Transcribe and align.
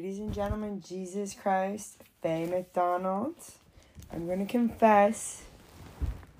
Ladies 0.00 0.18
and 0.18 0.32
gentlemen, 0.32 0.80
Jesus 0.80 1.34
Christ, 1.34 2.02
Faye 2.22 2.46
McDonald, 2.46 3.34
I'm 4.10 4.24
going 4.24 4.38
to 4.38 4.50
confess 4.50 5.42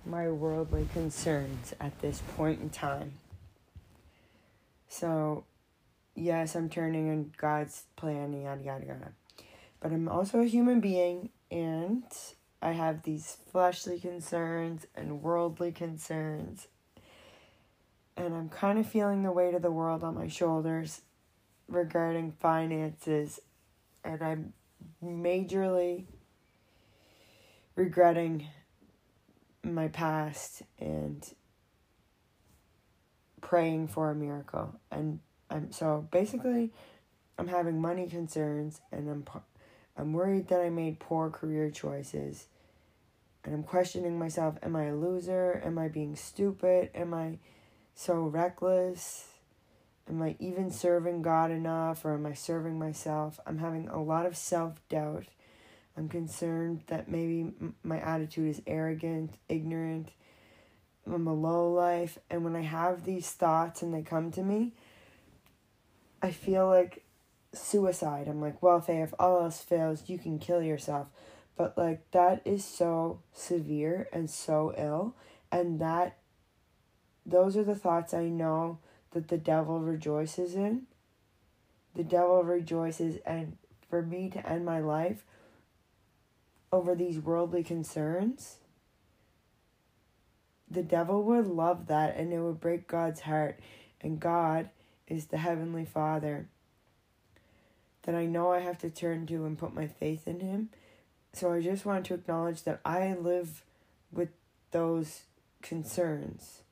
my 0.07 0.31
worldly 0.31 0.89
concerns 0.95 1.75
at 1.79 2.01
this 2.01 2.23
point 2.39 2.63
in 2.63 2.71
time. 2.71 3.13
So, 4.89 5.45
yes, 6.15 6.55
I'm 6.55 6.71
turning 6.71 7.09
in 7.09 7.33
God's 7.37 7.83
plan, 7.97 8.33
yada, 8.33 8.63
yada, 8.63 8.87
yada. 8.87 9.13
But 9.79 9.93
I'm 9.93 10.09
also 10.09 10.41
a 10.41 10.47
human 10.47 10.81
being, 10.81 11.29
and 11.51 12.05
I 12.63 12.73
have 12.73 13.03
these 13.03 13.37
fleshly 13.53 14.01
concerns 14.01 14.87
and 14.97 15.21
worldly 15.21 15.73
concerns. 15.73 16.67
And 18.17 18.35
I'm 18.35 18.49
kind 18.49 18.79
of 18.79 18.87
feeling 18.89 19.23
the 19.23 19.33
weight 19.33 19.53
of 19.53 19.61
the 19.61 19.71
world 19.71 20.03
on 20.03 20.15
my 20.15 20.29
shoulders 20.29 21.03
regarding 21.69 22.33
finances. 22.33 23.39
And 24.05 24.23
I'm 24.23 24.53
majorly 25.03 26.05
regretting 27.77 28.47
my 29.63 29.89
past 29.89 30.63
and 30.79 31.27
praying 33.41 33.89
for 33.89 34.11
a 34.11 34.15
miracle. 34.15 34.75
And 34.91 35.21
I'm 35.51 35.73
so 35.73 36.07
basically 36.11 36.73
I'm 37.39 37.49
having 37.49 37.81
money 37.81 38.07
concerns 38.07 38.81
and 38.93 39.09
I'm 39.09 39.25
I'm 39.97 40.13
worried 40.13 40.49
that 40.49 40.61
I 40.61 40.71
made 40.71 40.99
poor 40.99 41.31
career 41.31 41.71
choices. 41.71 42.47
And 43.45 43.55
I'm 43.55 43.63
questioning 43.63 44.19
myself, 44.19 44.57
am 44.63 44.77
I 44.77 44.85
a 44.85 44.95
loser? 44.95 45.61
Am 45.65 45.79
I 45.79 45.89
being 45.89 46.15
stupid? 46.17 46.91
Am 46.95 47.15
I 47.15 47.39
so 47.95 48.21
reckless? 48.23 49.30
Am 50.11 50.21
I 50.21 50.37
even 50.41 50.71
serving 50.71 51.23
God 51.23 51.51
enough 51.51 52.05
or 52.05 52.15
am 52.15 52.27
I 52.27 52.35
serving 52.35 52.79
myself? 52.79 53.41
I'm 53.47 53.59
having 53.59 53.89
a 53.89 54.03
lot 54.03 54.27
of 54.27 54.37
self-doubt 54.37 55.27
I'm 55.97 56.09
concerned 56.09 56.83
that 56.87 57.11
maybe 57.11 57.53
my 57.83 58.01
attitude 58.01 58.49
is 58.49 58.63
arrogant, 58.67 59.35
ignorant. 59.49 60.11
I'm 61.07 61.27
a 61.27 61.35
low 61.35 61.71
life. 61.73 62.19
And 62.31 62.45
when 62.45 62.57
I 62.57 62.63
have 62.63 63.05
these 63.05 63.31
thoughts 63.31 63.83
and 63.83 63.93
they 63.93 64.03
come 64.03 64.31
to 64.33 64.43
me, 64.43 64.73
I 66.23 66.31
feel 66.31 66.67
like 66.69 67.05
suicide. 67.53 68.29
I'm 68.29 68.41
like, 68.41 68.63
well, 68.63 68.81
Faye, 68.81 69.03
if 69.03 69.13
all 69.19 69.43
else 69.43 69.61
fails, 69.61 70.09
you 70.09 70.19
can 70.19 70.39
kill 70.39 70.63
yourself. 70.63 71.09
But 71.57 71.77
like, 71.77 72.11
that 72.13 72.41
is 72.47 72.65
so 72.65 73.21
severe 73.35 74.09
and 74.13 74.31
so 74.31 74.73
ill. 74.79 75.17
And 75.51 75.81
that, 75.81 76.19
those 77.27 77.57
are 77.57 77.65
the 77.65 77.75
thoughts 77.75 78.15
I 78.15 78.29
know 78.29 78.79
that 79.13 79.29
the 79.29 79.39
devil 79.39 79.81
rejoices 79.81 80.55
in. 80.55 80.83
The 81.95 82.05
devil 82.05 82.43
rejoices, 82.45 83.19
and 83.27 83.57
for 83.89 84.03
me 84.03 84.31
to 84.31 84.49
end 84.49 84.65
my 84.65 84.79
life 84.79 85.25
over 86.73 86.95
these 86.95 87.19
worldly 87.19 87.65
concerns, 87.65 88.57
the 90.71 90.83
devil 90.83 91.25
would 91.25 91.49
love 91.49 91.89
that 91.89 92.17
and 92.17 92.33
it 92.33 92.39
would 92.39 92.61
break 92.61 92.87
God's 92.87 93.21
heart. 93.21 93.59
And 94.01 94.21
God 94.21 94.71
is 95.09 95.27
the 95.27 95.39
Heavenly 95.39 95.85
Father 95.85 96.47
that 98.03 98.15
I 98.15 98.27
know 98.27 98.53
I 98.53 98.61
have 98.61 98.79
to 98.79 98.91
turn 98.91 99.27
to 99.27 99.45
and 99.45 99.59
put 99.59 99.75
my 99.75 99.87
faith 99.87 100.27
in 100.27 100.41
Him. 100.41 100.71
So 101.33 101.53
I 101.53 101.61
just 101.61 101.85
want 101.85 102.07
to 102.07 102.15
acknowledge 102.15 102.63
that 102.63 102.81
I 102.85 103.15
live 103.15 103.63
with 104.13 104.31
those 104.71 105.23
concerns. 105.63 106.63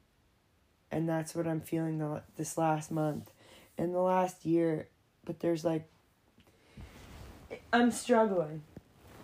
And 0.90 1.08
that's 1.08 1.34
what 1.34 1.46
I'm 1.46 1.60
feeling 1.60 1.98
the, 1.98 2.22
this 2.36 2.56
last 2.56 2.90
month 2.90 3.30
and 3.76 3.94
the 3.94 4.00
last 4.00 4.44
year. 4.44 4.88
But 5.24 5.40
there's 5.40 5.64
like, 5.64 5.88
I'm 7.72 7.90
struggling. 7.90 8.62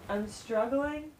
I'm 0.08 0.28
struggling 0.28 1.12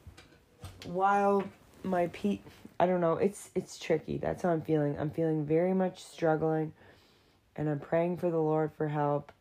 while 0.84 1.42
my 1.82 2.08
pe 2.08 2.40
I 2.78 2.86
don't 2.86 3.00
know, 3.00 3.14
it's 3.14 3.50
it's 3.54 3.78
tricky. 3.78 4.18
That's 4.18 4.42
how 4.42 4.50
I'm 4.50 4.62
feeling. 4.62 4.96
I'm 4.98 5.10
feeling 5.10 5.46
very 5.46 5.74
much 5.74 6.02
struggling 6.02 6.72
and 7.56 7.68
I'm 7.68 7.78
praying 7.78 8.18
for 8.18 8.30
the 8.30 8.38
Lord 8.38 8.72
for 8.72 8.88
help 8.88 9.32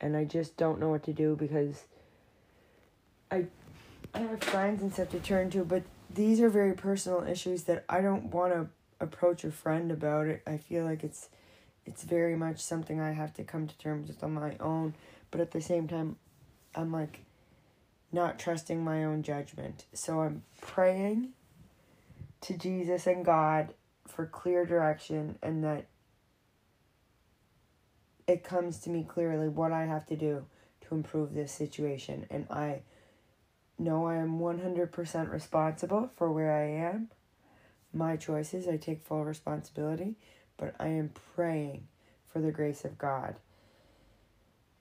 and 0.00 0.16
I 0.16 0.24
just 0.24 0.56
don't 0.56 0.80
know 0.80 0.88
what 0.88 1.04
to 1.04 1.12
do 1.12 1.36
because 1.36 1.84
I 3.30 3.46
I 4.14 4.20
have 4.20 4.42
friends 4.42 4.82
and 4.82 4.92
stuff 4.92 5.10
to 5.10 5.20
turn 5.20 5.50
to, 5.50 5.64
but 5.64 5.82
these 6.12 6.40
are 6.40 6.48
very 6.48 6.72
personal 6.72 7.22
issues 7.22 7.64
that 7.64 7.84
I 7.88 8.00
don't 8.00 8.26
want 8.26 8.52
to 8.52 8.66
approach 9.00 9.44
a 9.44 9.50
friend 9.50 9.90
about 9.90 10.26
it. 10.26 10.42
I 10.46 10.56
feel 10.58 10.84
like 10.84 11.02
it's 11.04 11.28
it's 11.86 12.02
very 12.04 12.36
much 12.36 12.60
something 12.60 13.00
I 13.00 13.12
have 13.12 13.32
to 13.34 13.44
come 13.44 13.66
to 13.66 13.78
terms 13.78 14.08
with 14.08 14.22
on 14.22 14.34
my 14.34 14.56
own, 14.60 14.94
but 15.30 15.40
at 15.40 15.50
the 15.50 15.60
same 15.60 15.88
time 15.88 16.16
I'm 16.74 16.92
like 16.92 17.20
not 18.12 18.38
trusting 18.38 18.82
my 18.82 19.04
own 19.04 19.22
judgment. 19.22 19.84
So 19.92 20.20
I'm 20.20 20.42
praying 20.60 21.30
to 22.42 22.56
Jesus 22.56 23.06
and 23.06 23.24
God 23.24 23.74
for 24.06 24.26
clear 24.26 24.64
direction 24.64 25.38
and 25.42 25.62
that 25.64 25.86
it 28.26 28.44
comes 28.44 28.78
to 28.80 28.90
me 28.90 29.04
clearly 29.08 29.48
what 29.48 29.72
I 29.72 29.86
have 29.86 30.06
to 30.06 30.16
do 30.16 30.44
to 30.82 30.94
improve 30.94 31.34
this 31.34 31.52
situation. 31.52 32.26
And 32.30 32.46
I 32.50 32.82
know 33.78 34.06
I 34.06 34.16
am 34.16 34.38
100% 34.38 35.32
responsible 35.32 36.10
for 36.16 36.30
where 36.30 36.52
I 36.52 36.68
am. 36.68 37.08
My 37.92 38.16
choices, 38.16 38.68
I 38.68 38.76
take 38.76 39.02
full 39.02 39.24
responsibility, 39.24 40.14
but 40.56 40.74
I 40.78 40.88
am 40.88 41.12
praying 41.34 41.88
for 42.32 42.40
the 42.40 42.52
grace 42.52 42.84
of 42.84 42.98
God 42.98 43.36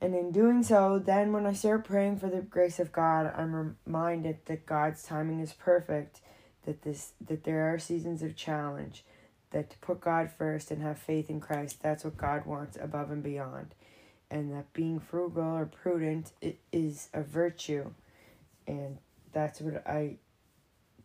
and 0.01 0.15
in 0.15 0.31
doing 0.31 0.63
so, 0.63 0.97
then 0.97 1.33
when 1.33 1.45
I 1.45 1.53
start 1.53 1.83
praying 1.83 2.19
for 2.19 2.27
the 2.27 2.41
grace 2.41 2.79
of 2.79 2.91
God, 2.91 3.31
I'm 3.35 3.75
reminded 3.85 4.45
that 4.45 4.65
God's 4.65 5.03
timing 5.03 5.41
is 5.41 5.51
perfect, 5.53 6.21
that 6.65 6.83
this 6.83 7.11
that 7.25 7.43
there 7.43 7.73
are 7.73 7.79
seasons 7.79 8.23
of 8.23 8.35
challenge, 8.35 9.03
that 9.51 9.69
to 9.71 9.77
put 9.79 9.99
God 9.99 10.31
first 10.31 10.71
and 10.71 10.81
have 10.81 10.97
faith 10.97 11.29
in 11.29 11.41
Christ, 11.41 11.81
that's 11.81 12.05
what 12.05 12.15
God 12.15 12.45
wants 12.45 12.77
above 12.79 13.11
and 13.11 13.21
beyond. 13.21 13.75
And 14.31 14.53
that 14.53 14.71
being 14.73 14.99
frugal 14.99 15.43
or 15.43 15.65
prudent 15.65 16.31
is 16.71 17.09
a 17.13 17.21
virtue. 17.21 17.91
And 18.67 18.99
that's 19.33 19.59
what 19.59 19.85
I 19.87 20.17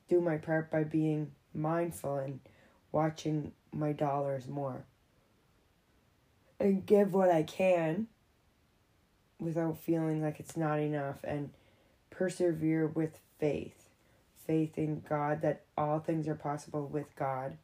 do 0.09 0.21
my 0.21 0.37
part 0.37 0.71
by 0.71 0.85
being 0.85 1.33
mindful 1.55 2.17
and 2.17 2.41
watching 2.93 3.53
my 3.73 3.93
dollars 3.93 4.49
more. 4.49 4.85
And 6.61 6.87
give 6.87 7.13
what 7.13 7.31
I 7.31 7.43
can 7.43 8.07
without 9.39 9.79
feeling 9.79 10.23
like 10.23 10.41
it's 10.41 10.57
not 10.57 10.79
enough 10.79 11.17
and 11.25 11.51
persevere 12.11 12.87
with 12.87 13.19
faith. 13.39 13.89
Faith 14.47 14.79
in 14.79 15.03
God 15.09 15.43
that 15.43 15.63
all 15.77 15.99
things 15.99 16.29
are 16.29 16.35
possible 16.35 16.87
with 16.87 17.15
God. 17.17 17.57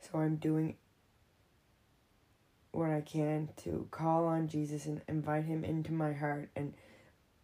So 0.00 0.20
I'm 0.20 0.36
doing 0.36 0.76
what 2.72 2.90
I 2.90 3.00
can 3.00 3.48
to 3.64 3.88
call 3.90 4.26
on 4.26 4.48
Jesus 4.48 4.86
and 4.86 5.00
invite 5.08 5.44
him 5.44 5.64
into 5.64 5.92
my 5.92 6.12
heart 6.12 6.50
and 6.54 6.74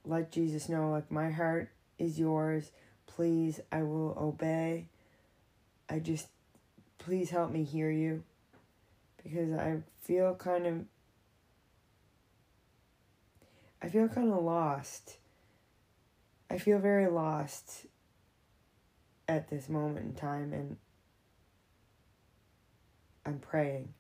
let 0.04 0.30
Jesus 0.30 0.68
know 0.68 0.90
like 0.90 1.10
my 1.10 1.30
heart 1.30 1.70
is 1.98 2.18
yours. 2.18 2.70
Please, 3.16 3.60
I 3.70 3.82
will 3.82 4.16
obey. 4.18 4.86
I 5.88 5.98
just 5.98 6.28
please 6.98 7.30
help 7.30 7.50
me 7.50 7.64
hear 7.64 7.90
you 7.90 8.22
because 9.22 9.52
I 9.52 9.78
feel 10.02 10.34
kind 10.34 10.66
of 10.66 10.84
I 13.82 13.88
feel 13.88 14.08
kind 14.08 14.32
of 14.32 14.42
lost. 14.42 15.16
I 16.48 16.58
feel 16.58 16.78
very 16.78 17.08
lost 17.08 17.86
at 19.28 19.50
this 19.50 19.68
moment 19.68 20.06
in 20.06 20.14
time, 20.14 20.52
and 20.52 20.76
I'm 23.26 23.38
praying 23.38 23.92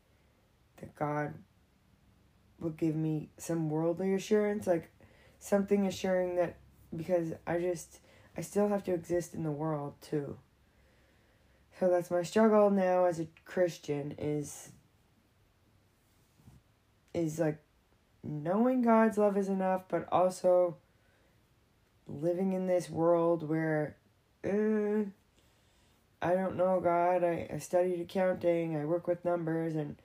that 0.76 0.94
God 0.94 1.34
will 2.60 2.70
give 2.70 2.94
me 2.94 3.28
some 3.38 3.70
worldly 3.70 4.14
assurance, 4.14 4.66
like 4.66 4.90
something 5.40 5.86
assuring 5.86 6.36
that 6.36 6.56
because 6.94 7.32
I 7.46 7.58
just, 7.58 7.98
I 8.36 8.40
still 8.40 8.68
have 8.68 8.84
to 8.84 8.94
exist 8.94 9.34
in 9.34 9.42
the 9.42 9.50
world 9.50 9.94
too. 10.00 10.38
So 11.78 11.88
that's 11.88 12.10
my 12.10 12.22
struggle 12.22 12.70
now 12.70 13.04
as 13.04 13.20
a 13.20 13.26
Christian 13.44 14.14
is 14.18 14.70
is 17.14 17.38
like 17.38 17.58
knowing 18.22 18.82
God's 18.82 19.18
love 19.18 19.36
is 19.36 19.48
enough, 19.48 19.82
but 19.88 20.08
also 20.10 20.76
living 22.06 22.52
in 22.52 22.66
this 22.66 22.88
world 22.88 23.46
where 23.48 23.96
uh, 24.44 25.04
I 26.22 26.34
don't 26.34 26.56
know 26.56 26.80
God. 26.80 27.24
I, 27.24 27.48
I 27.52 27.58
studied 27.58 28.00
accounting, 28.00 28.76
I 28.76 28.84
work 28.84 29.06
with 29.06 29.24
numbers, 29.24 29.74
and 29.74 29.96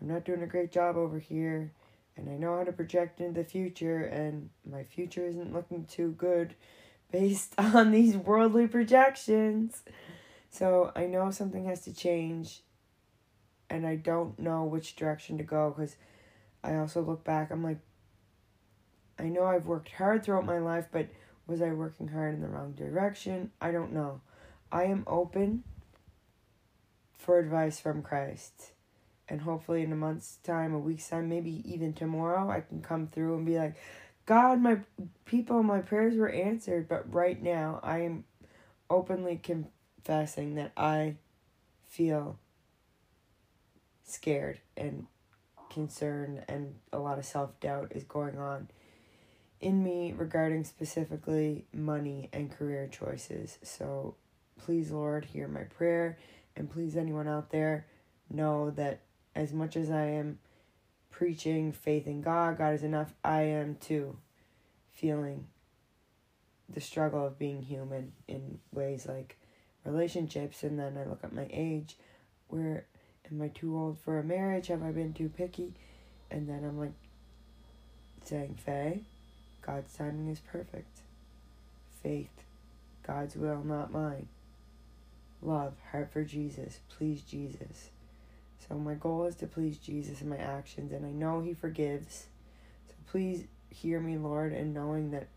I'm 0.00 0.08
not 0.08 0.24
doing 0.24 0.42
a 0.42 0.46
great 0.46 0.70
job 0.70 0.96
over 0.96 1.18
here. 1.18 1.72
And 2.16 2.28
I 2.28 2.34
know 2.34 2.58
how 2.58 2.64
to 2.64 2.72
project 2.72 3.20
into 3.20 3.40
the 3.40 3.48
future, 3.48 4.04
and 4.04 4.50
my 4.70 4.84
future 4.84 5.26
isn't 5.26 5.54
looking 5.54 5.86
too 5.86 6.14
good 6.18 6.54
based 7.12 7.54
on 7.58 7.92
these 7.92 8.16
worldly 8.16 8.66
projections. 8.66 9.82
So 10.50 10.92
I 10.96 11.06
know 11.06 11.30
something 11.30 11.66
has 11.66 11.82
to 11.84 11.94
change, 11.94 12.62
and 13.70 13.86
I 13.86 13.96
don't 13.96 14.38
know 14.38 14.64
which 14.64 14.96
direction 14.96 15.38
to 15.38 15.44
go 15.44 15.70
because 15.76 15.96
I 16.64 16.76
also 16.76 17.00
look 17.00 17.22
back, 17.24 17.50
I'm 17.50 17.62
like, 17.62 17.78
I 19.18 19.24
know 19.24 19.44
I've 19.44 19.66
worked 19.66 19.92
hard 19.92 20.24
throughout 20.24 20.44
my 20.44 20.58
life, 20.58 20.86
but 20.90 21.06
was 21.46 21.62
I 21.62 21.70
working 21.70 22.08
hard 22.08 22.34
in 22.34 22.40
the 22.40 22.48
wrong 22.48 22.72
direction? 22.72 23.50
I 23.60 23.70
don't 23.70 23.92
know. 23.92 24.20
I 24.70 24.84
am 24.84 25.04
open 25.06 25.64
for 27.18 27.38
advice 27.38 27.78
from 27.78 28.02
Christ. 28.02 28.72
And 29.28 29.42
hopefully, 29.42 29.82
in 29.82 29.92
a 29.92 29.96
month's 29.96 30.36
time, 30.42 30.74
a 30.74 30.78
week's 30.78 31.08
time, 31.08 31.28
maybe 31.28 31.62
even 31.64 31.92
tomorrow, 31.92 32.50
I 32.50 32.60
can 32.60 32.82
come 32.82 33.06
through 33.06 33.36
and 33.36 33.46
be 33.46 33.58
like, 33.58 33.76
God, 34.26 34.60
my 34.60 34.78
people, 35.24 35.62
my 35.62 35.80
prayers 35.80 36.16
were 36.16 36.30
answered. 36.30 36.88
But 36.88 37.12
right 37.12 37.40
now, 37.42 37.80
I 37.82 38.00
am 38.00 38.24
openly 38.88 39.40
confessing 39.42 40.54
that 40.56 40.72
I 40.76 41.16
feel 41.88 42.38
scared 44.04 44.60
and 44.76 45.06
concerned, 45.70 46.44
and 46.48 46.74
a 46.92 46.98
lot 46.98 47.18
of 47.18 47.24
self 47.24 47.58
doubt 47.60 47.92
is 47.92 48.04
going 48.04 48.38
on 48.38 48.68
in 49.60 49.82
me 49.82 50.12
regarding 50.16 50.64
specifically 50.64 51.64
money 51.72 52.28
and 52.32 52.50
career 52.50 52.88
choices. 52.88 53.58
So 53.62 54.16
please, 54.58 54.90
Lord, 54.90 55.24
hear 55.24 55.48
my 55.48 55.62
prayer. 55.62 56.18
And 56.56 56.70
please, 56.70 56.96
anyone 56.96 57.28
out 57.28 57.50
there, 57.50 57.86
know 58.28 58.70
that 58.72 59.00
as 59.34 59.52
much 59.52 59.76
as 59.76 59.90
I 59.90 60.04
am 60.06 60.38
preaching 61.22 61.70
faith 61.70 62.08
in 62.08 62.20
God, 62.20 62.58
God 62.58 62.74
is 62.74 62.82
enough, 62.82 63.14
I 63.22 63.42
am 63.42 63.76
too 63.76 64.16
feeling 64.92 65.46
the 66.68 66.80
struggle 66.80 67.24
of 67.24 67.38
being 67.38 67.62
human 67.62 68.10
in 68.26 68.58
ways 68.72 69.06
like 69.06 69.36
relationships. 69.84 70.64
And 70.64 70.80
then 70.80 70.98
I 70.98 71.08
look 71.08 71.20
at 71.22 71.32
my 71.32 71.46
age 71.52 71.96
where 72.48 72.86
am 73.30 73.40
I 73.40 73.46
too 73.46 73.78
old 73.78 74.00
for 74.00 74.18
a 74.18 74.24
marriage? 74.24 74.66
Have 74.66 74.82
I 74.82 74.90
been 74.90 75.12
too 75.12 75.28
picky? 75.28 75.74
And 76.28 76.48
then 76.48 76.64
I'm 76.64 76.76
like 76.76 76.94
saying, 78.24 78.56
Faye, 78.56 79.02
God's 79.64 79.96
timing 79.96 80.26
is 80.26 80.40
perfect. 80.40 81.02
Faith, 82.02 82.42
God's 83.06 83.36
will, 83.36 83.62
not 83.62 83.92
mine. 83.92 84.26
Love, 85.40 85.74
heart 85.92 86.10
for 86.12 86.24
Jesus, 86.24 86.80
please 86.88 87.22
Jesus. 87.22 87.90
So 88.68 88.76
my 88.76 88.94
goal 88.94 89.24
is 89.24 89.34
to 89.36 89.46
please 89.46 89.78
Jesus 89.78 90.20
in 90.20 90.28
my 90.28 90.36
actions, 90.36 90.92
and 90.92 91.04
I 91.04 91.10
know 91.10 91.40
He 91.40 91.54
forgives. 91.54 92.26
So 92.88 92.94
please 93.10 93.44
hear 93.70 94.00
me, 94.00 94.16
Lord, 94.16 94.52
and 94.52 94.72
knowing 94.72 95.10
that 95.10 95.28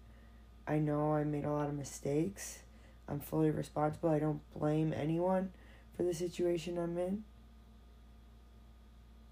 I 0.67 0.79
know 0.79 1.13
I 1.13 1.23
made 1.23 1.45
a 1.45 1.51
lot 1.51 1.67
of 1.67 1.75
mistakes. 1.75 2.59
I'm 3.07 3.19
fully 3.19 3.51
responsible. 3.51 4.09
I 4.09 4.19
don't 4.19 4.41
blame 4.57 4.93
anyone 4.93 5.51
for 5.95 6.03
the 6.03 6.13
situation 6.13 6.77
I'm 6.77 6.97
in. 6.97 7.23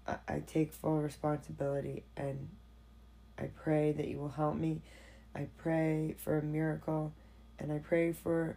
I, 0.06 0.16
I 0.28 0.42
take 0.46 0.72
full 0.72 1.00
responsibility 1.00 2.04
and 2.16 2.48
I 3.38 3.44
pray 3.62 3.92
that 3.92 4.06
you 4.06 4.18
will 4.18 4.28
help 4.28 4.56
me. 4.56 4.82
I 5.34 5.48
pray 5.58 6.14
for 6.18 6.38
a 6.38 6.42
miracle 6.42 7.12
and 7.58 7.72
I 7.72 7.78
pray 7.78 8.12
for 8.12 8.56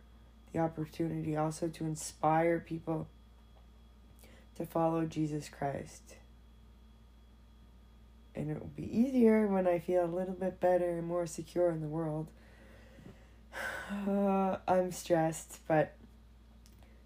the 0.53 0.59
opportunity 0.59 1.35
also 1.35 1.67
to 1.67 1.85
inspire 1.85 2.59
people 2.59 3.07
to 4.57 4.65
follow 4.65 5.05
Jesus 5.05 5.49
Christ. 5.49 6.15
And 8.35 8.51
it 8.51 8.59
will 8.59 8.71
be 8.75 8.97
easier 8.99 9.47
when 9.47 9.67
I 9.67 9.79
feel 9.79 10.05
a 10.05 10.05
little 10.05 10.35
bit 10.35 10.59
better 10.59 10.89
and 10.97 11.07
more 11.07 11.25
secure 11.25 11.71
in 11.71 11.81
the 11.81 11.87
world. 11.87 12.27
Uh, 14.05 14.57
I'm 14.67 14.91
stressed, 14.91 15.59
but 15.65 15.95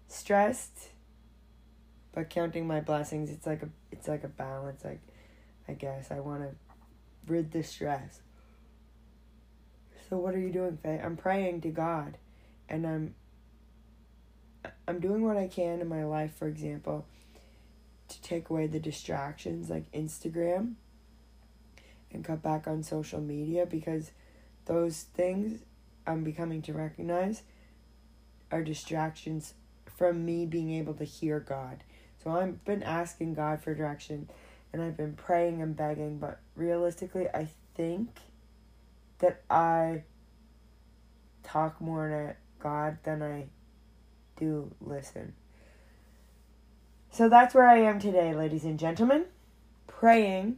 stressed 0.08 0.90
but 2.12 2.28
counting 2.28 2.66
my 2.66 2.80
blessings 2.80 3.30
it's 3.30 3.46
like 3.46 3.62
a 3.62 3.68
it's 3.90 4.06
like 4.06 4.24
a 4.24 4.28
balance 4.28 4.84
like 4.84 5.00
i 5.68 5.72
guess 5.72 6.10
i 6.10 6.20
want 6.20 6.42
to 6.42 6.50
rid 7.26 7.50
the 7.52 7.62
stress 7.62 8.20
so 10.08 10.18
what 10.18 10.34
are 10.34 10.38
you 10.38 10.50
doing 10.50 10.78
faye 10.82 11.00
i'm 11.02 11.16
praying 11.16 11.60
to 11.60 11.68
god 11.68 12.18
and 12.68 12.86
i'm 12.86 13.14
i'm 14.86 15.00
doing 15.00 15.24
what 15.24 15.36
i 15.36 15.46
can 15.46 15.80
in 15.80 15.88
my 15.88 16.04
life 16.04 16.34
for 16.34 16.46
example 16.46 17.06
to 18.14 18.22
take 18.22 18.50
away 18.50 18.66
the 18.66 18.80
distractions 18.80 19.70
like 19.70 19.90
instagram 19.92 20.74
and 22.12 22.24
cut 22.24 22.42
back 22.42 22.66
on 22.66 22.82
social 22.82 23.20
media 23.20 23.66
because 23.66 24.10
those 24.66 25.02
things 25.14 25.60
i'm 26.06 26.22
becoming 26.22 26.62
to 26.62 26.72
recognize 26.72 27.42
are 28.50 28.62
distractions 28.62 29.54
from 29.96 30.24
me 30.24 30.44
being 30.46 30.72
able 30.72 30.94
to 30.94 31.04
hear 31.04 31.40
god 31.40 31.82
so 32.22 32.30
I've 32.30 32.64
been 32.64 32.82
asking 32.82 33.34
God 33.34 33.62
for 33.62 33.74
direction 33.74 34.28
and 34.72 34.80
I've 34.80 34.96
been 34.96 35.14
praying 35.14 35.60
and 35.60 35.76
begging, 35.76 36.18
but 36.18 36.40
realistically, 36.54 37.26
I 37.34 37.48
think 37.74 38.10
that 39.18 39.42
I 39.50 40.04
talk 41.42 41.80
more 41.80 42.08
to 42.08 42.36
God 42.62 42.98
than 43.02 43.22
I 43.22 43.46
do 44.36 44.72
listen. 44.80 45.34
So 47.12 47.28
that's 47.28 47.54
where 47.54 47.68
I 47.68 47.76
am 47.76 47.98
today, 47.98 48.32
ladies 48.32 48.64
and 48.64 48.78
gentlemen, 48.78 49.26
praying 49.86 50.56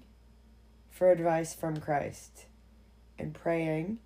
for 0.89 1.11
advice 1.11 1.53
from 1.53 1.79
Christ 1.79 2.47
and 3.19 3.35
praying 3.35 3.99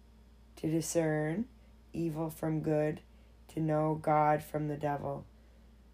to 0.56 0.70
discern 0.70 1.44
evil 1.92 2.30
from 2.30 2.60
good, 2.60 3.02
to 3.48 3.60
know 3.60 3.98
God 4.00 4.42
from 4.42 4.68
the 4.68 4.78
devil, 4.78 5.26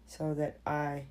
so 0.07 0.33
that 0.35 0.59
I 0.65 1.07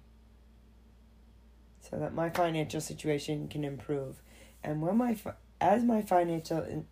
so 1.79 1.99
that 1.99 2.15
my 2.15 2.31
financial 2.31 2.81
situation 2.81 3.47
can 3.47 3.65
improve. 3.65 4.23
And 4.63 4.81
when 4.81 4.97
my 4.97 5.15
as 5.61 5.85
my 5.85 6.01
financial 6.01 6.87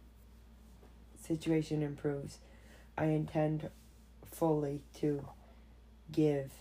situation 1.26 1.82
improves, 1.82 2.36
I 2.98 3.06
intend 3.06 3.70
fully 4.30 4.82
to 4.96 5.26
give 6.10 6.52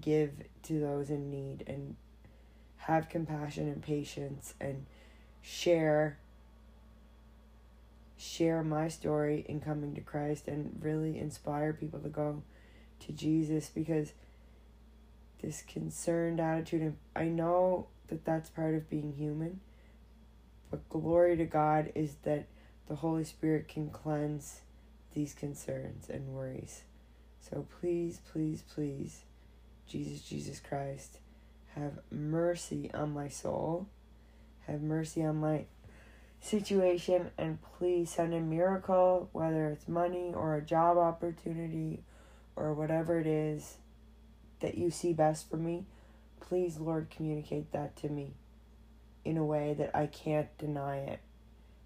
give 0.00 0.30
to 0.64 0.80
those 0.80 1.10
in 1.10 1.30
need 1.30 1.64
and 1.66 1.96
have 2.76 3.08
compassion 3.08 3.68
and 3.68 3.82
patience 3.82 4.54
and 4.60 4.86
share 5.42 6.18
share 8.16 8.64
my 8.64 8.88
story 8.88 9.44
in 9.48 9.60
coming 9.60 9.94
to 9.94 10.00
Christ 10.00 10.48
and 10.48 10.76
really 10.80 11.18
inspire 11.18 11.72
people 11.72 12.00
to 12.00 12.08
go 12.08 12.42
to 13.00 13.12
Jesus 13.12 13.70
because 13.72 14.12
this 15.40 15.62
concerned 15.62 16.40
attitude 16.40 16.82
and 16.82 16.96
I 17.14 17.24
know 17.24 17.86
that 18.08 18.24
that's 18.24 18.50
part 18.50 18.74
of 18.74 18.90
being 18.90 19.12
human 19.12 19.60
but 20.70 20.88
glory 20.88 21.36
to 21.36 21.44
God 21.44 21.92
is 21.94 22.16
that 22.24 22.46
the 22.88 22.96
Holy 22.96 23.24
Spirit 23.24 23.68
can 23.68 23.90
cleanse 23.90 24.60
these 25.14 25.34
concerns 25.34 26.08
and 26.08 26.28
worries. 26.28 26.82
So 27.40 27.66
please 27.80 28.20
please 28.30 28.62
please 28.74 29.22
Jesus 29.88 30.22
Jesus 30.22 30.60
Christ 30.60 31.18
have 31.74 31.98
mercy 32.10 32.90
on 32.92 33.12
my 33.12 33.28
soul 33.28 33.88
have 34.66 34.82
mercy 34.82 35.24
on 35.24 35.36
my 35.36 35.64
situation 36.40 37.30
and 37.36 37.58
please 37.78 38.10
send 38.10 38.34
a 38.34 38.40
miracle 38.40 39.28
whether 39.32 39.68
it's 39.68 39.88
money 39.88 40.32
or 40.34 40.54
a 40.54 40.62
job 40.62 40.96
opportunity 40.96 42.02
or 42.54 42.74
whatever 42.74 43.18
it 43.18 43.26
is 43.26 43.78
that 44.60 44.76
you 44.76 44.90
see 44.90 45.12
best 45.12 45.48
for 45.48 45.56
me, 45.56 45.84
please, 46.40 46.78
Lord, 46.78 47.10
communicate 47.10 47.72
that 47.72 47.96
to 47.96 48.08
me 48.08 48.34
in 49.24 49.36
a 49.36 49.44
way 49.44 49.74
that 49.74 49.94
I 49.94 50.06
can't 50.06 50.56
deny 50.58 50.98
it. 50.98 51.20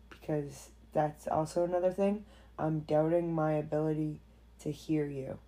Because 0.09 0.71
that's 0.93 1.27
also 1.27 1.65
another 1.65 1.91
thing. 1.91 2.25
I'm 2.59 2.81
doubting 2.81 3.35
my 3.35 3.55
ability 3.55 4.21
to 4.61 4.71
hear 4.71 5.07
you. 5.07 5.39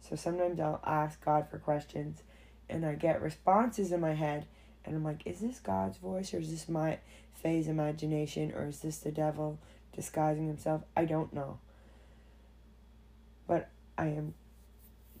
So 0.00 0.16
sometimes 0.16 0.60
I'll 0.60 0.82
ask 0.84 1.24
God 1.24 1.48
for 1.50 1.58
questions 1.58 2.22
and 2.68 2.84
I 2.84 2.94
get 2.94 3.22
responses 3.22 3.92
in 3.92 4.00
my 4.00 4.14
head 4.14 4.46
and 4.84 4.94
I'm 4.94 5.04
like, 5.04 5.26
is 5.26 5.40
this 5.40 5.58
God's 5.58 5.98
voice 5.98 6.32
or 6.32 6.38
is 6.38 6.50
this 6.50 6.68
my 6.68 6.98
phase 7.34 7.66
imagination 7.66 8.52
or 8.54 8.66
is 8.66 8.80
this 8.80 8.98
the 8.98 9.10
devil 9.10 9.58
disguising 9.92 10.46
himself? 10.46 10.82
I 10.96 11.04
don't 11.04 11.32
know. 11.32 11.58
But 13.46 13.68
I 13.98 14.06
am 14.06 14.34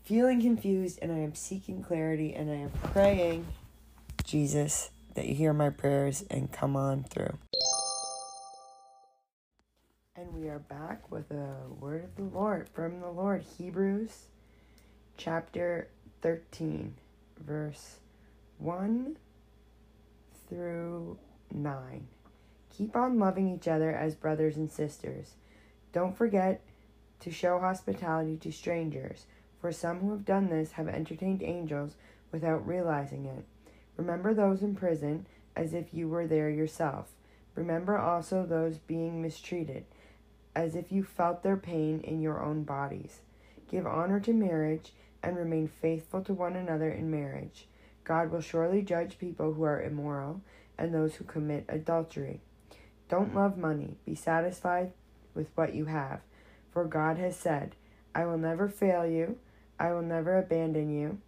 feeling 0.04 0.40
confused 0.40 1.00
and 1.02 1.10
I 1.10 1.18
am 1.18 1.34
seeking 1.34 1.82
clarity 1.82 2.32
and 2.32 2.50
I 2.50 2.56
am 2.56 2.70
praying, 2.92 3.46
Jesus, 4.24 4.90
that 5.14 5.26
you 5.26 5.34
hear 5.34 5.52
my 5.52 5.70
prayers 5.70 6.24
and 6.30 6.50
come 6.52 6.76
on 6.76 7.04
through. 7.04 7.38
And 10.14 10.32
we 10.32 10.48
are 10.48 10.60
back 10.60 11.10
with 11.10 11.30
a 11.30 11.56
word 11.80 12.04
of 12.04 12.16
the 12.16 12.22
Lord 12.22 12.68
from 12.72 13.00
the 13.00 13.10
Lord, 13.10 13.44
Hebrews 13.58 14.26
chapter 15.16 15.88
13, 16.22 16.94
verse 17.40 17.96
1 18.58 19.16
through 20.48 21.18
9. 21.52 22.06
Keep 22.76 22.96
on 22.96 23.18
loving 23.18 23.48
each 23.48 23.66
other 23.66 23.90
as 23.92 24.14
brothers 24.14 24.56
and 24.56 24.70
sisters. 24.70 25.32
Don't 25.92 26.16
forget 26.16 26.60
to 27.20 27.30
show 27.30 27.58
hospitality 27.58 28.36
to 28.36 28.52
strangers 28.52 29.24
for 29.60 29.72
some 29.72 30.00
who 30.00 30.10
have 30.10 30.24
done 30.24 30.50
this 30.50 30.72
have 30.72 30.88
entertained 30.88 31.42
angels 31.42 31.94
without 32.30 32.66
realizing 32.66 33.24
it. 33.24 33.44
Remember 33.96 34.34
those 34.34 34.62
in 34.62 34.74
prison 34.74 35.26
as 35.56 35.72
if 35.72 35.94
you 35.94 36.08
were 36.08 36.26
there 36.26 36.50
yourself. 36.50 37.08
Remember 37.54 37.96
also 37.96 38.44
those 38.44 38.76
being 38.76 39.22
mistreated, 39.22 39.86
as 40.54 40.76
if 40.76 40.92
you 40.92 41.02
felt 41.02 41.42
their 41.42 41.56
pain 41.56 42.00
in 42.02 42.20
your 42.20 42.42
own 42.42 42.62
bodies. 42.62 43.20
Give 43.70 43.86
honor 43.86 44.20
to 44.20 44.32
marriage 44.34 44.92
and 45.26 45.36
remain 45.36 45.68
faithful 45.68 46.22
to 46.22 46.32
one 46.32 46.54
another 46.54 46.90
in 46.90 47.10
marriage. 47.10 47.66
God 48.04 48.30
will 48.30 48.40
surely 48.40 48.82
judge 48.82 49.18
people 49.18 49.52
who 49.52 49.64
are 49.64 49.82
immoral 49.82 50.40
and 50.78 50.94
those 50.94 51.16
who 51.16 51.24
commit 51.24 51.64
adultery. 51.68 52.40
Don't 53.08 53.34
love 53.34 53.58
money. 53.58 53.96
Be 54.04 54.14
satisfied 54.14 54.92
with 55.34 55.48
what 55.56 55.74
you 55.74 55.86
have. 55.86 56.20
For 56.70 56.84
God 56.84 57.18
has 57.18 57.36
said, 57.36 57.74
I 58.14 58.24
will 58.24 58.38
never 58.38 58.68
fail 58.68 59.06
you, 59.06 59.38
I 59.78 59.92
will 59.92 60.02
never 60.02 60.38
abandon 60.38 60.90
you. 60.90 61.18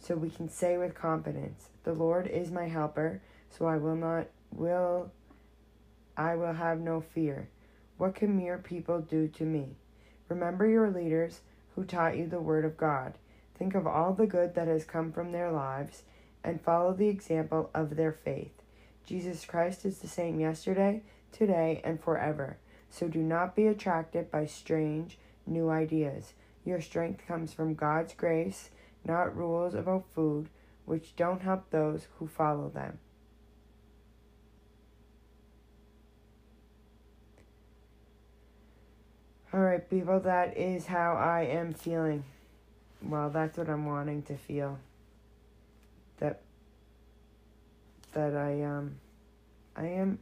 So 0.00 0.14
we 0.14 0.30
can 0.30 0.48
say 0.48 0.78
with 0.78 0.94
confidence, 0.94 1.68
The 1.84 1.92
Lord 1.92 2.26
is 2.26 2.50
my 2.50 2.68
helper, 2.68 3.20
so 3.50 3.66
I 3.66 3.76
will 3.76 3.96
not 3.96 4.28
will 4.52 5.10
I 6.16 6.34
will 6.34 6.54
have 6.54 6.80
no 6.80 7.00
fear. 7.00 7.48
What 7.98 8.14
can 8.14 8.36
mere 8.36 8.58
people 8.58 9.00
do 9.00 9.28
to 9.28 9.44
me? 9.44 9.76
Remember 10.28 10.66
your 10.66 10.90
leaders 10.90 11.40
who 11.74 11.84
taught 11.84 12.16
you 12.16 12.26
the 12.26 12.40
word 12.40 12.64
of 12.64 12.76
God. 12.76 13.14
Think 13.58 13.74
of 13.74 13.86
all 13.86 14.12
the 14.12 14.26
good 14.26 14.54
that 14.54 14.68
has 14.68 14.84
come 14.84 15.12
from 15.12 15.32
their 15.32 15.50
lives 15.50 16.02
and 16.44 16.60
follow 16.60 16.92
the 16.92 17.08
example 17.08 17.70
of 17.74 17.96
their 17.96 18.12
faith. 18.12 18.52
Jesus 19.06 19.44
Christ 19.44 19.84
is 19.84 19.98
the 19.98 20.08
same 20.08 20.40
yesterday, 20.40 21.02
today, 21.32 21.80
and 21.84 22.00
forever. 22.00 22.58
So 22.90 23.08
do 23.08 23.20
not 23.20 23.56
be 23.56 23.66
attracted 23.66 24.30
by 24.30 24.46
strange, 24.46 25.18
new 25.46 25.70
ideas. 25.70 26.34
Your 26.64 26.80
strength 26.80 27.26
comes 27.26 27.52
from 27.54 27.74
God's 27.74 28.12
grace, 28.14 28.70
not 29.04 29.36
rules 29.36 29.74
about 29.74 30.04
food, 30.14 30.48
which 30.84 31.16
don't 31.16 31.42
help 31.42 31.70
those 31.70 32.08
who 32.18 32.26
follow 32.26 32.68
them. 32.68 32.98
All 39.52 39.60
right, 39.60 39.88
people, 39.88 40.20
that 40.20 40.56
is 40.56 40.86
how 40.86 41.14
I 41.14 41.42
am 41.44 41.72
feeling. 41.72 42.24
Well, 43.02 43.30
that's 43.30 43.56
what 43.56 43.68
I'm 43.68 43.86
wanting 43.86 44.22
to 44.24 44.36
feel. 44.36 44.78
That 46.18 46.40
that 48.12 48.34
I 48.34 48.62
um 48.62 48.96
I 49.76 49.86
am 49.86 50.18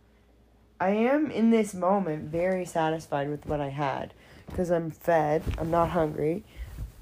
I 0.81 0.91
am 0.91 1.31
in 1.31 1.51
this 1.51 1.73
moment 1.75 2.25
very 2.25 2.65
satisfied 2.65 3.31
with 3.31 3.47
what 3.47 3.61
I 3.61 3.69
had 3.69 4.13
because 4.47 4.71
I'm 4.71 4.91
fed, 4.91 5.43
I'm 5.59 5.71
not 5.71 5.91
hungry. 5.91 6.45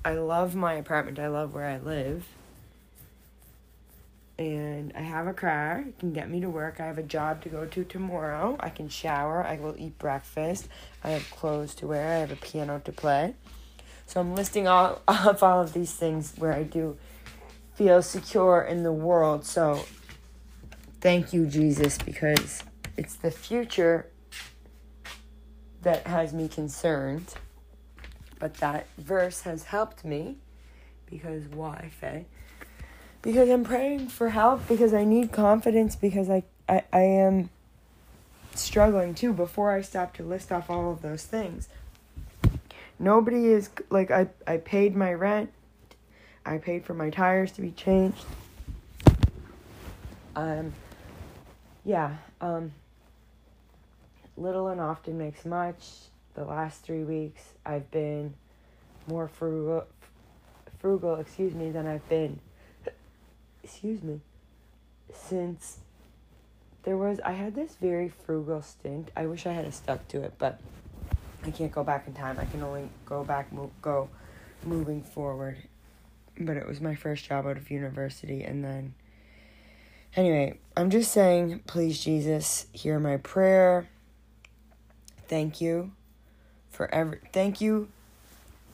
I 0.04 0.14
love 0.14 0.54
my 0.54 0.74
apartment. 0.74 1.18
I 1.18 1.28
love 1.28 1.54
where 1.54 1.66
I 1.66 1.78
live 1.78 2.26
and 4.38 4.92
I 4.96 5.00
have 5.00 5.26
a 5.26 5.32
car. 5.32 5.84
It 5.86 5.98
can 5.98 6.12
get 6.12 6.30
me 6.30 6.40
to 6.40 6.48
work. 6.48 6.80
I 6.80 6.86
have 6.86 6.98
a 6.98 7.02
job 7.02 7.42
to 7.42 7.48
go 7.48 7.66
to 7.66 7.84
tomorrow. 7.84 8.56
I 8.60 8.70
can 8.70 8.88
shower. 8.88 9.44
I 9.44 9.56
will 9.56 9.74
eat 9.78 9.98
breakfast. 9.98 10.68
I 11.04 11.10
have 11.10 11.30
clothes 11.30 11.74
to 11.76 11.86
wear. 11.86 12.16
I 12.16 12.18
have 12.20 12.32
a 12.32 12.36
piano 12.36 12.80
to 12.84 12.92
play. 12.92 13.34
So 14.12 14.20
I'm 14.20 14.34
listing 14.34 14.68
all 14.68 15.00
of 15.08 15.42
all 15.42 15.62
of 15.62 15.72
these 15.72 15.94
things 15.94 16.34
where 16.36 16.52
I 16.52 16.64
do 16.64 16.98
feel 17.74 18.02
secure 18.02 18.60
in 18.60 18.82
the 18.82 18.92
world. 18.92 19.46
So 19.46 19.86
thank 21.00 21.32
you, 21.32 21.46
Jesus, 21.46 21.96
because 21.96 22.62
it's 22.98 23.14
the 23.14 23.30
future 23.30 24.06
that 25.80 26.06
has 26.06 26.34
me 26.34 26.46
concerned. 26.46 27.32
But 28.38 28.54
that 28.54 28.86
verse 28.98 29.42
has 29.42 29.64
helped 29.64 30.04
me 30.04 30.36
because 31.06 31.44
why, 31.44 31.90
Faye? 31.98 32.26
because 33.22 33.48
I'm 33.48 33.64
praying 33.64 34.08
for 34.08 34.30
help 34.30 34.68
because 34.68 34.92
I 34.92 35.04
need 35.04 35.32
confidence 35.32 35.96
because 35.96 36.28
I, 36.28 36.42
I, 36.68 36.82
I 36.92 37.00
am 37.00 37.48
struggling 38.54 39.14
too 39.14 39.32
before 39.32 39.72
I 39.72 39.80
stop 39.80 40.12
to 40.16 40.22
list 40.22 40.52
off 40.52 40.68
all 40.68 40.90
of 40.90 41.00
those 41.00 41.24
things. 41.24 41.68
Nobody 43.02 43.46
is 43.46 43.68
like 43.90 44.12
I 44.12 44.28
I 44.46 44.58
paid 44.58 44.94
my 44.94 45.12
rent. 45.12 45.50
I 46.46 46.58
paid 46.58 46.84
for 46.84 46.94
my 46.94 47.10
tires 47.10 47.50
to 47.52 47.60
be 47.60 47.72
changed. 47.72 48.24
Um 50.36 50.72
yeah, 51.84 52.18
um 52.40 52.72
little 54.36 54.68
and 54.68 54.80
often 54.80 55.18
makes 55.18 55.44
much. 55.44 55.84
The 56.34 56.44
last 56.44 56.84
3 56.84 57.02
weeks 57.02 57.42
I've 57.66 57.90
been 57.90 58.34
more 59.08 59.26
frugal 59.26 59.86
frugal, 60.78 61.16
excuse 61.16 61.54
me, 61.54 61.72
than 61.72 61.88
I've 61.88 62.08
been 62.08 62.38
excuse 63.64 64.00
me, 64.04 64.20
since 65.12 65.78
there 66.84 66.96
was, 66.96 67.18
I 67.24 67.32
had 67.32 67.56
this 67.56 67.74
very 67.80 68.08
frugal 68.08 68.62
stint. 68.62 69.10
I 69.16 69.26
wish 69.26 69.44
I 69.44 69.52
had 69.52 69.74
stuck 69.74 70.06
to 70.08 70.22
it, 70.22 70.34
but 70.38 70.60
I 71.44 71.50
can't 71.50 71.72
go 71.72 71.82
back 71.82 72.06
in 72.06 72.14
time. 72.14 72.38
I 72.38 72.44
can 72.44 72.62
only 72.62 72.88
go 73.04 73.24
back, 73.24 73.52
move, 73.52 73.70
go 73.80 74.08
moving 74.64 75.02
forward. 75.02 75.56
But 76.38 76.56
it 76.56 76.66
was 76.66 76.80
my 76.80 76.94
first 76.94 77.24
job 77.24 77.46
out 77.46 77.56
of 77.56 77.70
university, 77.70 78.42
and 78.42 78.64
then. 78.64 78.94
Anyway, 80.14 80.58
I'm 80.76 80.90
just 80.90 81.10
saying, 81.10 81.60
please, 81.66 82.02
Jesus, 82.02 82.66
hear 82.72 82.98
my 82.98 83.16
prayer. 83.16 83.88
Thank 85.26 85.60
you 85.60 85.92
for 86.70 86.92
ever. 86.94 87.20
Thank 87.32 87.60
you. 87.60 87.88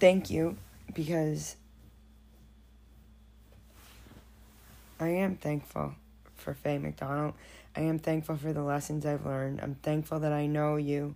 Thank 0.00 0.30
you 0.30 0.56
because 0.94 1.56
I 5.00 5.08
am 5.08 5.36
thankful 5.36 5.94
for 6.34 6.54
Faye 6.54 6.78
McDonald. 6.78 7.34
I 7.76 7.82
am 7.82 7.98
thankful 7.98 8.36
for 8.36 8.52
the 8.52 8.62
lessons 8.62 9.06
I've 9.06 9.24
learned. 9.24 9.60
I'm 9.60 9.76
thankful 9.76 10.18
that 10.20 10.32
I 10.32 10.46
know 10.46 10.76
you. 10.76 11.14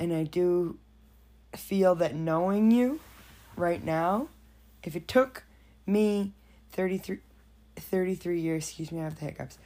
And 0.00 0.14
I 0.14 0.22
do 0.24 0.78
feel 1.54 1.94
that 1.96 2.14
knowing 2.14 2.70
you 2.70 3.00
right 3.54 3.84
now, 3.84 4.28
if 4.82 4.96
it 4.96 5.06
took 5.06 5.44
me 5.86 6.32
33, 6.72 7.18
33 7.76 8.40
years, 8.40 8.64
excuse 8.64 8.90
me, 8.90 9.00
I 9.00 9.04
have 9.04 9.18
the 9.18 9.26
hiccups, 9.26 9.58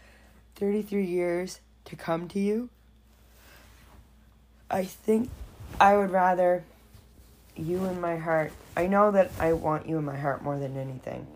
33 0.56 1.06
years 1.06 1.60
to 1.84 1.94
come 1.94 2.26
to 2.30 2.40
you, 2.40 2.68
I 4.68 4.82
think 4.82 5.30
I 5.80 5.96
would 5.96 6.10
rather 6.10 6.64
you 7.54 7.84
in 7.84 8.00
my 8.00 8.16
heart. 8.16 8.52
I 8.76 8.88
know 8.88 9.12
that 9.12 9.30
I 9.38 9.52
want 9.52 9.88
you 9.88 9.98
in 9.98 10.04
my 10.04 10.18
heart 10.18 10.42
more 10.42 10.58
than 10.58 10.76
anything 10.76 11.28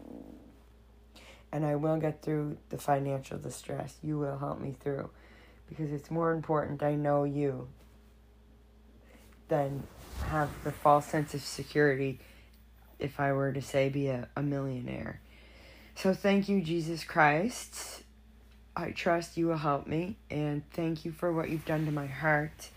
and 1.53 1.65
I 1.65 1.77
will 1.77 1.99
get 1.99 2.21
through 2.23 2.57
the 2.71 2.79
financial 2.79 3.39
distress. 3.39 3.95
You 4.03 4.19
will 4.19 4.39
help 4.39 4.61
me 4.61 4.75
through 4.81 5.11
because 5.69 5.93
it's 5.93 6.11
more 6.11 6.33
important 6.33 6.83
I 6.83 6.97
know 6.97 7.23
you 7.23 7.69
than 9.49 9.83
have 10.27 10.51
the 10.65 10.73
false 10.73 11.07
sense 11.07 11.35
of 11.35 11.43
security 11.43 12.21
if 12.99 13.21
I 13.21 13.33
were 13.33 13.53
to 13.53 13.63
say 13.63 13.89
be 13.89 14.09
a, 14.09 14.29
a 14.37 14.43
millionaire. 14.43 15.21
So 15.95 16.15
thank 16.15 16.49
you, 16.49 16.61
Jesus 16.61 17.05
Christ. 17.05 18.03
I 18.77 18.93
trust 18.93 19.37
you 19.37 19.49
will 19.49 19.57
help 19.57 19.87
me 19.87 20.17
and 20.31 20.63
thank 20.73 21.05
you 21.05 21.13
for 21.13 21.33
what 21.33 21.51
you've 21.51 21.65
done 21.65 21.87
to 21.87 21.93
my 21.93 22.07
heart. 22.07 22.71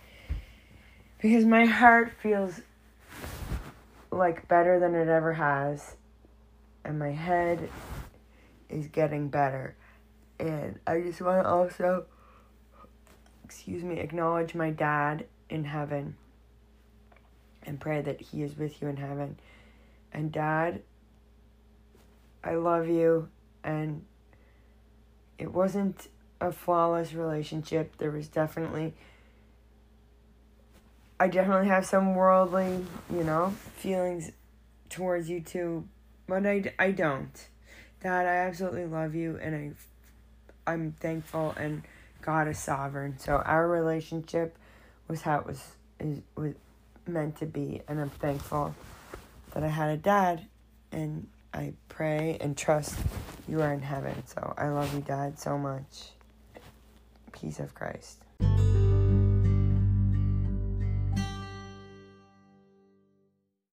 Because 1.21 1.45
my 1.45 1.65
heart 1.65 2.13
feels 2.21 2.61
like 4.11 4.47
better 4.47 4.79
than 4.79 4.95
it 4.95 5.07
ever 5.07 5.33
has. 5.33 5.95
And 6.83 6.97
my 6.97 7.11
head 7.11 7.69
is 8.69 8.87
getting 8.87 9.29
better. 9.29 9.75
And 10.39 10.79
I 10.87 11.01
just 11.01 11.21
want 11.21 11.43
to 11.43 11.47
also, 11.49 12.05
excuse 13.43 13.83
me, 13.83 13.99
acknowledge 13.99 14.55
my 14.55 14.71
dad 14.71 15.27
in 15.49 15.65
heaven 15.65 16.15
and 17.65 17.79
pray 17.79 18.01
that 18.01 18.21
he 18.21 18.43
is 18.43 18.57
with 18.57 18.81
you 18.81 18.87
in 18.87 18.97
heaven. 18.97 19.37
And 20.13 20.31
dad, 20.31 20.81
I 22.43 22.55
love 22.55 22.87
you. 22.87 23.29
And 23.63 24.05
it 25.37 25.53
wasn't 25.53 26.07
a 26.39 26.51
flawless 26.51 27.13
relationship. 27.13 27.97
There 27.97 28.11
was 28.11 28.27
definitely, 28.27 28.93
I 31.19 31.27
definitely 31.27 31.67
have 31.67 31.85
some 31.85 32.15
worldly, 32.15 32.85
you 33.13 33.23
know, 33.23 33.53
feelings 33.75 34.31
towards 34.89 35.29
you 35.29 35.39
too, 35.39 35.87
but 36.27 36.45
I, 36.45 36.73
I 36.77 36.91
don't. 36.91 37.47
Dad, 38.01 38.25
I 38.25 38.47
absolutely 38.47 38.85
love 38.85 39.13
you 39.13 39.37
and 39.41 39.55
I 39.55 39.71
I'm 40.71 40.93
thankful 40.93 41.53
and 41.57 41.83
God 42.21 42.47
is 42.47 42.57
sovereign. 42.57 43.17
So 43.17 43.37
our 43.37 43.67
relationship 43.67 44.57
was 45.07 45.21
how 45.21 45.39
it 45.39 45.45
was 45.45 45.75
is 45.99 46.21
was 46.35 46.53
meant 47.07 47.37
to 47.37 47.45
be 47.45 47.81
and 47.87 47.99
I'm 47.99 48.09
thankful 48.09 48.75
that 49.53 49.63
I 49.63 49.67
had 49.67 49.89
a 49.89 49.97
dad 49.97 50.45
and 50.91 51.27
I 51.53 51.73
pray 51.89 52.37
and 52.39 52.57
trust 52.57 52.95
you 53.47 53.61
are 53.61 53.73
in 53.73 53.81
heaven. 53.81 54.15
So 54.25 54.53
I 54.57 54.69
love 54.69 54.93
you, 54.93 55.01
Dad, 55.01 55.37
so 55.37 55.57
much. 55.57 56.11
Peace 57.33 57.59
of 57.59 57.73
Christ. 57.75 58.17